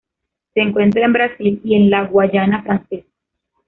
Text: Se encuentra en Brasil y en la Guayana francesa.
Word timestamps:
Se 0.55 0.59
encuentra 0.61 1.05
en 1.05 1.13
Brasil 1.13 1.61
y 1.63 1.75
en 1.75 1.91
la 1.91 2.05
Guayana 2.07 2.63
francesa. 2.63 3.07